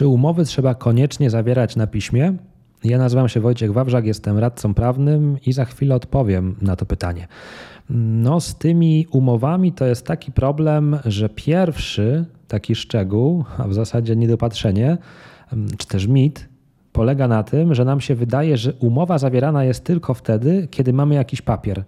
Czy 0.00 0.08
umowy 0.08 0.44
trzeba 0.44 0.74
koniecznie 0.74 1.30
zawierać 1.30 1.76
na 1.76 1.86
piśmie? 1.86 2.32
Ja 2.84 2.98
nazywam 2.98 3.28
się 3.28 3.40
Wojciech 3.40 3.72
Wawrzak, 3.72 4.06
jestem 4.06 4.38
radcą 4.38 4.74
prawnym 4.74 5.36
i 5.46 5.52
za 5.52 5.64
chwilę 5.64 5.94
odpowiem 5.94 6.56
na 6.62 6.76
to 6.76 6.86
pytanie. 6.86 7.28
No, 7.90 8.40
z 8.40 8.54
tymi 8.54 9.06
umowami 9.10 9.72
to 9.72 9.86
jest 9.86 10.06
taki 10.06 10.32
problem, 10.32 10.98
że 11.04 11.28
pierwszy 11.28 12.24
taki 12.48 12.74
szczegół, 12.74 13.44
a 13.58 13.68
w 13.68 13.74
zasadzie 13.74 14.16
niedopatrzenie, 14.16 14.98
czy 15.78 15.86
też 15.86 16.06
mit, 16.06 16.48
polega 16.92 17.28
na 17.28 17.42
tym, 17.42 17.74
że 17.74 17.84
nam 17.84 18.00
się 18.00 18.14
wydaje, 18.14 18.56
że 18.56 18.72
umowa 18.72 19.18
zawierana 19.18 19.64
jest 19.64 19.84
tylko 19.84 20.14
wtedy, 20.14 20.68
kiedy 20.70 20.92
mamy 20.92 21.14
jakiś 21.14 21.42
papier. 21.42 21.84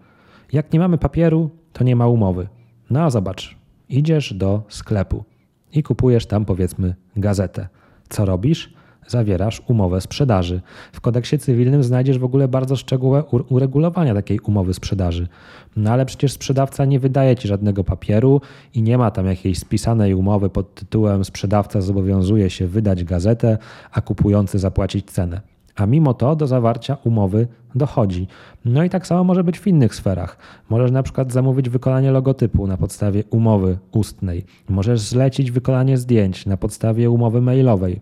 Jak 0.52 0.72
nie 0.72 0.80
mamy 0.80 0.98
papieru, 0.98 1.50
to 1.72 1.84
nie 1.84 1.96
ma 1.96 2.06
umowy. 2.06 2.48
No 2.90 3.02
a 3.02 3.10
zobacz, 3.10 3.56
idziesz 3.88 4.34
do 4.34 4.62
sklepu 4.68 5.24
i 5.72 5.82
kupujesz 5.82 6.26
tam 6.26 6.44
powiedzmy 6.44 6.94
gazetę. 7.16 7.68
Co 8.12 8.24
robisz? 8.24 8.72
Zawierasz 9.06 9.62
umowę 9.66 10.00
sprzedaży. 10.00 10.60
W 10.92 11.00
kodeksie 11.00 11.38
cywilnym 11.38 11.82
znajdziesz 11.82 12.18
w 12.18 12.24
ogóle 12.24 12.48
bardzo 12.48 12.76
szczegółowe 12.76 13.24
uregulowania 13.48 14.14
takiej 14.14 14.40
umowy 14.40 14.74
sprzedaży. 14.74 15.28
No 15.76 15.90
ale 15.90 16.06
przecież 16.06 16.32
sprzedawca 16.32 16.84
nie 16.84 17.00
wydaje 17.00 17.36
ci 17.36 17.48
żadnego 17.48 17.84
papieru 17.84 18.40
i 18.74 18.82
nie 18.82 18.98
ma 18.98 19.10
tam 19.10 19.26
jakiejś 19.26 19.58
spisanej 19.58 20.14
umowy 20.14 20.50
pod 20.50 20.74
tytułem 20.74 21.24
sprzedawca 21.24 21.80
zobowiązuje 21.80 22.50
się 22.50 22.66
wydać 22.66 23.04
gazetę, 23.04 23.58
a 23.92 24.00
kupujący 24.00 24.58
zapłacić 24.58 25.10
cenę 25.10 25.51
a 25.76 25.86
mimo 25.86 26.14
to 26.14 26.36
do 26.36 26.46
zawarcia 26.46 26.96
umowy 27.04 27.48
dochodzi. 27.74 28.26
No 28.64 28.84
i 28.84 28.90
tak 28.90 29.06
samo 29.06 29.24
może 29.24 29.44
być 29.44 29.58
w 29.58 29.66
innych 29.66 29.94
sferach. 29.94 30.36
Możesz 30.70 30.90
na 30.90 31.02
przykład 31.02 31.32
zamówić 31.32 31.68
wykonanie 31.68 32.10
logotypu 32.10 32.66
na 32.66 32.76
podstawie 32.76 33.24
umowy 33.30 33.78
ustnej. 33.92 34.44
Możesz 34.68 35.00
zlecić 35.00 35.50
wykonanie 35.50 35.98
zdjęć 35.98 36.46
na 36.46 36.56
podstawie 36.56 37.10
umowy 37.10 37.40
mailowej. 37.40 38.00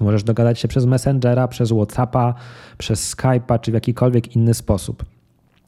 Możesz 0.00 0.24
dogadać 0.24 0.58
się 0.58 0.68
przez 0.68 0.86
Messengera, 0.86 1.48
przez 1.48 1.70
WhatsAppa, 1.70 2.34
przez 2.78 3.16
Skype'a 3.16 3.60
czy 3.60 3.70
w 3.70 3.74
jakikolwiek 3.74 4.36
inny 4.36 4.54
sposób. 4.54 5.04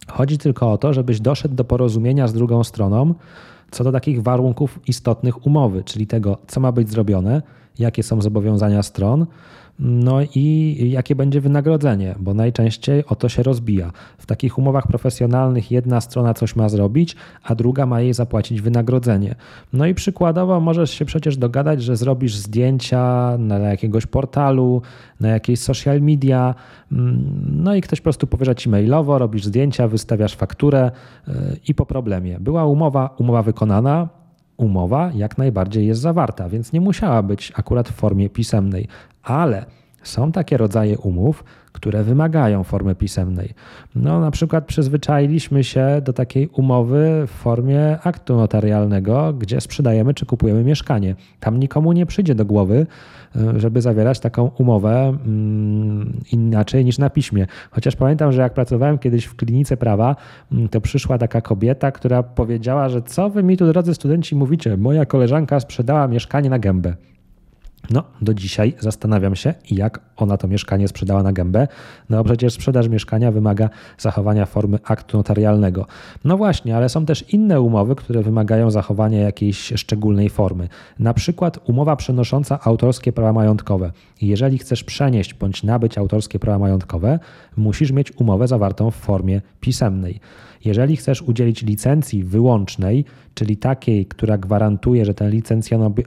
Chodzi 0.08 0.38
tylko 0.38 0.72
o 0.72 0.78
to, 0.78 0.92
żebyś 0.92 1.20
doszedł 1.20 1.54
do 1.54 1.64
porozumienia 1.64 2.28
z 2.28 2.32
drugą 2.32 2.64
stroną 2.64 3.14
co 3.70 3.84
do 3.84 3.92
takich 3.92 4.22
warunków 4.22 4.80
istotnych 4.88 5.46
umowy, 5.46 5.84
czyli 5.84 6.06
tego, 6.06 6.38
co 6.46 6.60
ma 6.60 6.72
być 6.72 6.90
zrobione, 6.90 7.42
jakie 7.78 8.02
są 8.02 8.22
zobowiązania 8.22 8.82
stron, 8.82 9.26
no 9.78 10.18
i 10.34 10.76
jakie 10.90 11.14
będzie 11.14 11.40
wynagrodzenie, 11.40 12.14
bo 12.18 12.34
najczęściej 12.34 13.06
o 13.06 13.16
to 13.16 13.28
się 13.28 13.42
rozbija. 13.42 13.92
W 14.18 14.26
takich 14.26 14.58
umowach 14.58 14.86
profesjonalnych 14.86 15.70
jedna 15.70 16.00
strona 16.00 16.34
coś 16.34 16.56
ma 16.56 16.68
zrobić, 16.68 17.16
a 17.42 17.54
druga 17.54 17.86
ma 17.86 18.00
jej 18.00 18.14
zapłacić 18.14 18.60
wynagrodzenie. 18.60 19.34
No 19.72 19.86
i 19.86 19.94
przykładowo 19.94 20.60
możesz 20.60 20.90
się 20.90 21.04
przecież 21.04 21.36
dogadać, 21.36 21.82
że 21.82 21.96
zrobisz 21.96 22.36
zdjęcia 22.36 23.36
na 23.38 23.58
jakiegoś 23.58 24.06
portalu, 24.06 24.82
na 25.20 25.28
jakieś 25.28 25.60
social 25.60 26.00
media, 26.00 26.54
mm, 26.92 27.40
no 27.52 27.74
i 27.74 27.80
ktoś 27.80 28.00
po 28.00 28.04
prostu 28.04 28.26
powierza 28.26 28.54
ci 28.54 28.68
mailowo, 28.68 29.18
robisz 29.18 29.44
zdjęcia, 29.44 29.88
wystawiasz 29.88 30.34
fakturę 30.36 30.90
y, 31.28 31.32
i 31.68 31.74
po 31.74 31.86
problemie. 31.86 32.40
Była 32.40 32.66
umowa, 32.66 33.14
umowa 33.18 33.42
wykonana, 33.42 34.08
umowa 34.56 35.10
jak 35.14 35.38
najbardziej 35.38 35.86
jest 35.86 36.00
zawarta, 36.00 36.48
więc 36.48 36.72
nie 36.72 36.80
musiała 36.80 37.22
być 37.22 37.52
akurat 37.56 37.88
w 37.88 37.92
formie 37.92 38.30
pisemnej, 38.30 38.88
ale 39.22 39.66
są 40.08 40.32
takie 40.32 40.56
rodzaje 40.56 40.98
umów, 40.98 41.44
które 41.76 42.04
wymagają 42.04 42.64
formy 42.64 42.94
pisemnej. 42.94 43.54
No, 43.94 44.20
na 44.20 44.30
przykład 44.30 44.66
przyzwyczailiśmy 44.66 45.64
się 45.64 46.00
do 46.04 46.12
takiej 46.12 46.48
umowy 46.48 47.24
w 47.26 47.30
formie 47.30 47.98
aktu 48.02 48.36
notarialnego, 48.36 49.32
gdzie 49.32 49.60
sprzedajemy 49.60 50.14
czy 50.14 50.26
kupujemy 50.26 50.64
mieszkanie. 50.64 51.14
Tam 51.40 51.60
nikomu 51.60 51.92
nie 51.92 52.06
przyjdzie 52.06 52.34
do 52.34 52.44
głowy, 52.44 52.86
e, 53.36 53.60
żeby 53.60 53.80
zawierać 53.80 54.20
taką 54.20 54.50
umowę 54.58 55.08
mm, 55.08 56.20
inaczej 56.32 56.84
niż 56.84 56.98
na 56.98 57.10
piśmie. 57.10 57.46
Chociaż 57.70 57.96
pamiętam, 57.96 58.32
że 58.32 58.42
jak 58.42 58.54
pracowałem 58.54 58.98
kiedyś 58.98 59.24
w 59.24 59.36
klinice 59.36 59.76
prawa, 59.76 60.16
mm, 60.52 60.68
to 60.68 60.80
przyszła 60.80 61.18
taka 61.18 61.40
kobieta, 61.40 61.92
która 61.92 62.22
powiedziała, 62.22 62.88
że 62.88 63.02
co 63.02 63.30
wy 63.30 63.42
mi 63.42 63.56
tu, 63.56 63.66
drodzy 63.66 63.94
studenci, 63.94 64.36
mówicie? 64.36 64.76
Moja 64.76 65.06
koleżanka 65.06 65.60
sprzedała 65.60 66.08
mieszkanie 66.08 66.50
na 66.50 66.58
gębę. 66.58 66.94
No, 67.90 68.04
do 68.20 68.34
dzisiaj 68.34 68.74
zastanawiam 68.80 69.36
się, 69.36 69.54
jak 69.70 70.00
ona 70.16 70.36
to 70.36 70.48
mieszkanie 70.48 70.88
sprzedała 70.88 71.22
na 71.22 71.32
gębę. 71.32 71.68
No 72.10 72.24
przecież 72.24 72.52
sprzedaż 72.52 72.88
mieszkania 72.88 73.32
wymaga 73.32 73.70
zachowania 73.98 74.46
formy 74.46 74.78
aktu 74.84 75.16
notarialnego. 75.16 75.86
No 76.24 76.36
właśnie, 76.36 76.76
ale 76.76 76.88
są 76.88 77.06
też 77.06 77.32
inne 77.32 77.60
umowy, 77.60 77.94
które 77.94 78.22
wymagają 78.22 78.70
zachowania 78.70 79.20
jakiejś 79.20 79.72
szczególnej 79.76 80.30
formy. 80.30 80.68
Na 80.98 81.14
przykład 81.14 81.58
umowa 81.68 81.96
przenosząca 81.96 82.58
autorskie 82.64 83.12
prawa 83.12 83.32
majątkowe. 83.32 83.92
Jeżeli 84.22 84.58
chcesz 84.58 84.84
przenieść 84.84 85.34
bądź 85.34 85.62
nabyć 85.62 85.98
autorskie 85.98 86.38
prawa 86.38 86.58
majątkowe, 86.58 87.18
musisz 87.56 87.92
mieć 87.92 88.12
umowę 88.16 88.48
zawartą 88.48 88.90
w 88.90 88.94
formie 88.94 89.40
pisemnej. 89.60 90.20
Jeżeli 90.64 90.96
chcesz 90.96 91.22
udzielić 91.22 91.62
licencji 91.62 92.24
wyłącznej, 92.24 93.04
czyli 93.34 93.56
takiej, 93.56 94.06
która 94.06 94.38
gwarantuje, 94.38 95.04
że 95.04 95.14
ten 95.14 95.32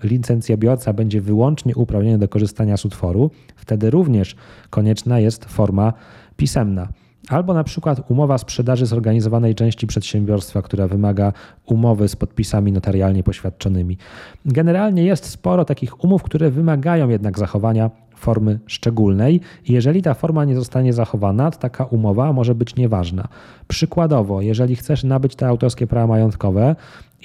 licencjobiorca 0.03 0.94
będzie 0.94 1.22
wyłącznie 1.22 1.75
uprawniony 1.75 2.18
do 2.18 2.28
korzystania 2.28 2.78
z 2.78 2.86
utworu, 2.86 3.31
wtedy 3.56 3.90
również 4.00 4.36
konieczna 4.70 5.20
jest 5.20 5.46
forma 5.46 5.94
pisemna. 6.38 6.88
Albo 7.30 7.54
na 7.54 7.64
przykład 7.64 8.12
umowa 8.12 8.38
sprzedaży 8.38 8.86
zorganizowanej 8.86 9.56
części 9.56 9.88
przedsiębiorstwa, 9.88 10.62
która 10.62 10.88
wymaga 10.88 11.34
umowy 11.66 12.08
z 12.08 12.16
podpisami 12.16 12.72
notarialnie 12.72 13.24
poświadczonymi. 13.24 13.98
Generalnie 14.46 15.04
jest 15.04 15.26
sporo 15.26 15.66
takich 15.66 16.04
umów, 16.04 16.24
które 16.24 16.52
wymagają 16.52 17.10
jednak 17.10 17.40
zachowania 17.40 17.90
formy 18.19 18.59
szczególnej 18.68 19.41
jeżeli 19.68 20.02
ta 20.02 20.13
forma 20.13 20.46
nie 20.46 20.56
zostanie 20.56 20.94
zachowana, 20.94 21.52
to 21.52 21.59
taka 21.59 21.85
umowa 21.85 22.34
może 22.34 22.56
być 22.56 22.75
nieważna. 22.75 23.28
Przykładowo, 23.68 24.41
jeżeli 24.41 24.75
chcesz 24.75 25.03
nabyć 25.03 25.35
te 25.35 25.47
autorskie 25.47 25.88
prawa 25.88 26.07
majątkowe, 26.07 26.75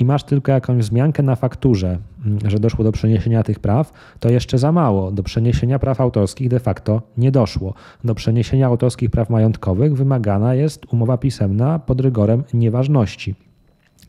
i 0.01 0.05
masz 0.05 0.25
tylko 0.25 0.53
jakąś 0.53 0.79
wzmiankę 0.79 1.23
na 1.23 1.37
fakturze, 1.37 1.99
mm, 2.27 2.39
że 2.51 2.59
doszło 2.59 2.85
do 2.85 2.93
przeniesienia 2.93 3.43
tych 3.43 3.59
praw, 3.59 3.93
to 4.21 4.29
jeszcze 4.29 4.59
za 4.59 4.73
mało. 4.73 5.13
Do 5.13 5.23
przeniesienia 5.23 5.79
praw 5.79 6.01
autorskich 6.01 6.49
de 6.49 6.61
facto 6.61 7.03
nie 7.19 7.31
doszło. 7.31 7.75
Do 8.05 8.15
przeniesienia 8.15 8.67
autorskich 8.67 9.11
praw 9.11 9.31
majątkowych 9.31 9.97
wymagana 9.97 10.55
jest 10.55 10.93
umowa 10.93 11.19
pisemna 11.19 11.79
pod 11.79 12.01
rygorem 12.01 12.45
nieważności. 12.55 13.35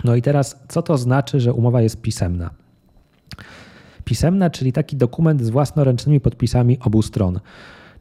No 0.03 0.15
i 0.15 0.21
teraz, 0.21 0.59
co 0.67 0.81
to 0.81 0.97
znaczy, 0.97 1.39
że 1.39 1.53
umowa 1.53 1.81
jest 1.81 2.01
pisemna? 2.01 2.49
Pisemna, 4.05 4.49
czyli 4.49 4.73
taki 4.73 4.95
dokument 4.95 5.41
z 5.41 5.49
własnoręcznymi 5.49 6.19
podpisami 6.19 6.77
obu 6.79 7.01
stron. 7.01 7.39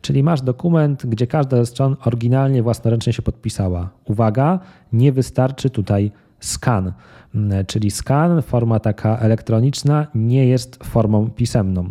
Czyli 0.00 0.22
masz 0.22 0.42
dokument, 0.42 1.06
gdzie 1.06 1.26
każda 1.26 1.56
ze 1.56 1.66
stron 1.66 1.96
oryginalnie 2.04 2.62
własnoręcznie 2.62 3.12
się 3.12 3.22
podpisała. 3.22 3.90
Uwaga, 4.04 4.60
nie 4.92 5.12
wystarczy 5.12 5.70
tutaj 5.70 6.12
skan. 6.44 6.92
Mm, 7.34 7.66
czyli 7.66 7.90
skan, 7.90 8.42
forma 8.42 8.80
taka 8.80 9.18
elektroniczna, 9.18 10.06
nie 10.14 10.46
jest 10.46 10.84
formą 10.84 11.30
pisemną. 11.30 11.90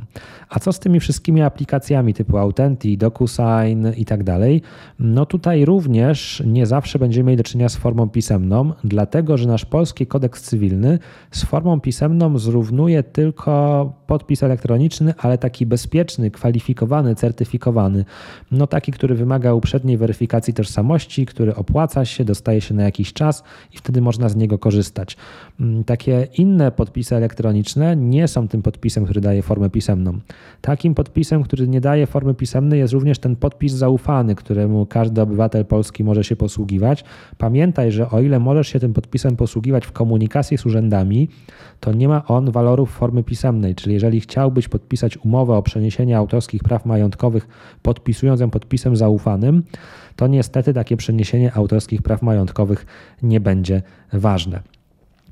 A 0.49 0.59
co 0.59 0.73
z 0.73 0.79
tymi 0.79 0.99
wszystkimi 0.99 1.41
aplikacjami 1.41 2.13
typu 2.13 2.37
Authentic, 2.37 2.99
DocuSign 2.99 3.87
i 3.97 4.05
tak 4.05 4.23
dalej? 4.23 4.61
No 4.99 5.25
tutaj 5.25 5.65
również 5.65 6.43
nie 6.45 6.65
zawsze 6.65 6.99
będziemy 6.99 7.27
mieli 7.27 7.37
do 7.37 7.43
czynienia 7.43 7.69
z 7.69 7.75
formą 7.75 8.09
pisemną, 8.09 8.73
dlatego 8.83 9.37
że 9.37 9.47
nasz 9.47 9.65
polski 9.65 10.07
kodeks 10.07 10.41
cywilny 10.41 10.99
z 11.31 11.43
formą 11.43 11.79
pisemną 11.79 12.37
zrównuje 12.37 13.03
tylko 13.03 13.93
podpis 14.07 14.43
elektroniczny, 14.43 15.13
ale 15.17 15.37
taki 15.37 15.65
bezpieczny, 15.65 16.31
kwalifikowany, 16.31 17.15
certyfikowany. 17.15 18.05
No 18.51 18.67
taki, 18.67 18.91
który 18.91 19.15
wymaga 19.15 19.53
uprzedniej 19.53 19.97
weryfikacji 19.97 20.53
tożsamości, 20.53 21.25
który 21.25 21.55
opłaca 21.55 22.05
się, 22.05 22.25
dostaje 22.25 22.61
się 22.61 22.73
na 22.73 22.83
jakiś 22.83 23.13
czas 23.13 23.43
i 23.73 23.77
wtedy 23.77 24.01
można 24.01 24.29
z 24.29 24.35
niego 24.35 24.42
korzystać. 24.47 25.17
Mm, 25.59 25.83
takie 25.83 26.27
inne 26.37 26.71
podpisy 26.71 27.15
elektroniczne 27.15 27.95
nie 27.95 28.27
są 28.27 28.47
tym 28.47 28.61
podpisem, 28.61 29.05
który 29.05 29.21
daje 29.21 29.41
formę 29.41 29.69
pisemną. 29.69 30.19
Takim 30.61 30.95
podpisem, 30.95 31.43
który 31.43 31.67
nie 31.67 31.81
daje 31.81 32.07
formy 32.07 32.33
pisemnej, 32.33 32.79
jest 32.79 32.93
również 32.93 33.19
ten 33.19 33.35
podpis 33.35 33.73
zaufany, 33.73 34.35
któremu 34.35 34.85
każdy 34.85 35.21
obywatel 35.21 35.65
polski 35.65 36.03
może 36.03 36.23
się 36.23 36.35
posługiwać. 36.35 37.03
Pamiętaj, 37.37 37.91
że 37.91 38.09
o 38.09 38.21
ile 38.21 38.39
możesz 38.39 38.67
się 38.67 38.79
tym 38.79 38.93
podpisem 38.93 39.35
posługiwać 39.35 39.85
w 39.85 39.91
komunikacji 39.91 40.57
z 40.57 40.65
urzędami, 40.65 41.29
to 41.79 41.93
nie 41.93 42.07
ma 42.07 42.25
on 42.27 42.51
walorów 42.51 42.91
formy 42.91 43.23
pisemnej. 43.23 43.75
Czyli 43.75 43.93
jeżeli 43.93 44.19
chciałbyś 44.19 44.67
podpisać 44.67 45.17
umowę 45.17 45.53
o 45.55 45.63
przeniesienie 45.63 46.17
autorskich 46.17 46.63
praw 46.63 46.85
majątkowych, 46.85 47.47
podpisując 47.81 48.41
ją 48.41 48.49
podpisem 48.49 48.95
zaufanym, 48.95 49.63
to 50.15 50.27
niestety 50.27 50.73
takie 50.73 50.97
przeniesienie 50.97 51.53
autorskich 51.53 52.01
praw 52.01 52.21
majątkowych 52.21 52.85
nie 53.21 53.39
będzie 53.39 53.81
ważne. 54.13 54.61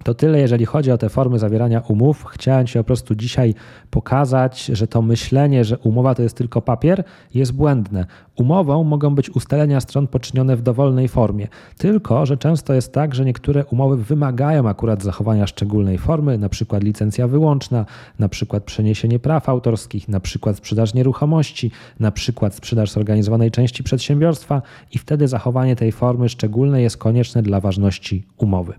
To 0.04 0.14
tyle, 0.14 0.40
jeżeli 0.40 0.66
chodzi 0.66 0.92
o 0.92 0.98
te 0.98 1.10
formy 1.10 1.40
zawierania 1.40 1.82
umów. 1.88 2.26
Chciałem 2.26 2.68
Ci 2.68 2.78
po 2.78 2.84
prostu 2.84 3.16
dzisiaj 3.16 3.54
pokazać, 3.92 4.66
że 4.66 4.88
to 4.88 5.02
myślenie, 5.02 5.66
że 5.66 5.78
umowa 5.78 6.16
to 6.16 6.24
jest 6.24 6.38
tylko 6.38 6.62
papier, 6.62 7.04
jest 7.34 7.54
błędne. 7.54 8.06
Umową 8.36 8.84
mogą 8.84 9.16
być 9.16 9.30
ustalenia 9.30 9.80
stron 9.80 10.08
poczynione 10.08 10.56
w 10.56 10.62
dowolnej 10.62 11.08
formie, 11.08 11.48
tylko 11.78 12.26
że 12.26 12.38
często 12.38 12.74
jest 12.74 12.94
tak, 12.94 13.16
że 13.16 13.26
niektóre 13.26 13.66
umowy 13.66 13.98
wymagają 13.98 14.70
akurat 14.70 15.04
zachowania 15.04 15.48
szczególnej 15.48 15.98
formy, 15.98 16.38
przykład 16.50 16.84
licencja 16.84 17.28
wyłączna, 17.28 17.86
na 18.20 18.30
przykład 18.30 18.64
przeniesienie 18.64 19.20
praw 19.20 19.50
autorskich, 19.50 20.10
przykład 20.20 20.58
sprzedaż 20.58 20.94
nieruchomości, 20.94 21.72
przykład 22.12 22.56
sprzedaż 22.56 22.92
zorganizowanej 22.92 23.52
części 23.52 23.84
przedsiębiorstwa 23.84 24.62
i 24.92 24.98
wtedy 24.98 25.28
zachowanie 25.28 25.76
tej 25.76 25.92
formy 25.92 26.30
szczególnej 26.30 26.84
jest 26.84 26.98
konieczne 26.98 27.44
dla 27.44 27.60
ważności 27.60 28.24
umowy. 28.38 28.74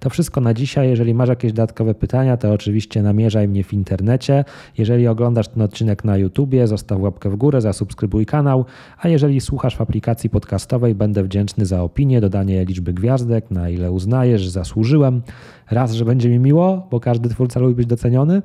To 0.00 0.10
wszystko 0.10 0.40
na 0.40 0.54
dzisiaj. 0.62 0.88
Jeżeli 0.88 1.14
masz 1.14 1.28
jakieś 1.28 1.52
dodatkowe 1.52 1.94
pytania, 1.94 2.36
to 2.36 2.52
oczywiście 2.52 3.02
namierzaj 3.02 3.48
mnie 3.48 3.64
w 3.64 3.72
internecie. 3.72 4.44
Jeżeli 4.78 5.08
oglądasz 5.08 5.48
ten 5.48 5.62
odcinek 5.62 6.04
na 6.04 6.16
YouTubie, 6.16 6.66
zostaw 6.66 7.00
łapkę 7.00 7.30
w 7.30 7.36
górę, 7.36 7.60
zasubskrybuj 7.60 8.26
kanał, 8.26 8.64
a 8.98 9.08
jeżeli 9.08 9.40
słuchasz 9.40 9.76
w 9.76 9.80
aplikacji 9.80 10.30
podcastowej, 10.30 10.94
będę 10.94 11.24
wdzięczny 11.24 11.66
za 11.66 11.82
opinię, 11.82 12.20
dodanie 12.20 12.64
liczby 12.64 12.92
gwiazdek, 12.92 13.50
na 13.50 13.68
ile 13.68 13.92
uznajesz, 13.92 14.42
że 14.42 14.50
zasłużyłem. 14.50 15.22
Raz, 15.70 15.92
że 15.92 16.04
będzie 16.04 16.28
mi 16.28 16.38
miło, 16.38 16.86
bo 16.90 17.00
każdy 17.00 17.28
twórca 17.28 17.60
lubi 17.60 17.74
być 17.74 17.86
doceniony, 17.86 18.42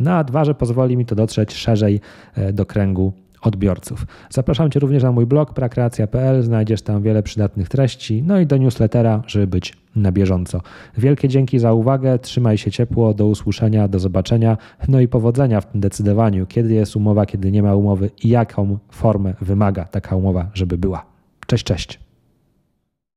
no 0.00 0.12
a 0.12 0.24
dwa, 0.24 0.44
że 0.44 0.54
pozwoli 0.54 0.96
mi 0.96 1.06
to 1.06 1.14
dotrzeć 1.14 1.54
szerzej 1.54 2.00
e, 2.34 2.52
do 2.52 2.66
kręgu 2.66 3.12
odbiorców. 3.42 4.06
Zapraszam 4.30 4.70
Cię 4.70 4.80
również 4.80 5.02
na 5.02 5.12
mój 5.12 5.26
blog 5.26 5.54
prakreacja.pl, 5.54 6.42
znajdziesz 6.42 6.82
tam 6.82 7.02
wiele 7.02 7.22
przydatnych 7.22 7.68
treści, 7.68 8.22
no 8.26 8.40
i 8.40 8.46
do 8.46 8.56
newslettera, 8.56 9.22
żeby 9.26 9.46
być 9.46 9.74
na 9.96 10.12
bieżąco. 10.12 10.60
Wielkie 10.98 11.28
dzięki 11.28 11.58
za 11.58 11.72
uwagę, 11.72 12.18
trzymaj 12.18 12.58
się 12.58 12.70
ciepło, 12.70 13.14
do 13.14 13.26
usłyszenia, 13.26 13.88
do 13.88 13.98
zobaczenia, 13.98 14.56
no 14.88 15.00
i 15.00 15.08
powodzenia 15.08 15.60
w 15.60 15.66
tym 15.66 15.80
decydowaniu, 15.80 16.46
kiedy 16.46 16.74
jest 16.74 16.96
umowa, 16.96 17.26
kiedy 17.26 17.52
nie 17.52 17.62
ma 17.62 17.74
umowy 17.74 18.10
i 18.22 18.28
jaką 18.28 18.78
formę 18.90 19.34
wymaga 19.40 19.84
taka 19.84 20.16
umowa, 20.16 20.50
żeby 20.54 20.78
była. 20.78 21.06
Cześć, 21.46 21.64
cześć. 21.64 22.09